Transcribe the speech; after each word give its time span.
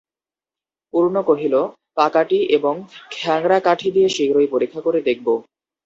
পূর্ণ 0.93 1.15
কহিল, 1.21 1.55
পাকাটি 1.97 2.39
এবং 2.57 2.73
খ্যাংরা 3.13 3.57
কাঠি 3.59 3.89
দিয়ে 3.95 4.09
শীঘ্রই 4.09 4.47
পরীক্ষা 4.53 4.81
করে 4.81 4.99
দেখব। 5.07 5.27